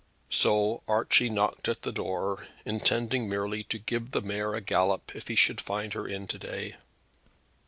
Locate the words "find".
5.61-5.93